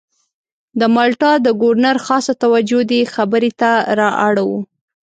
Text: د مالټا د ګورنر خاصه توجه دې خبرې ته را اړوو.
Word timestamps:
د 0.79 0.81
مالټا 0.95 1.31
د 1.45 1.47
ګورنر 1.61 1.97
خاصه 2.05 2.33
توجه 2.43 2.79
دې 2.91 3.01
خبرې 3.13 3.51
ته 3.59 3.71
را 3.99 4.09
اړوو. 4.27 4.59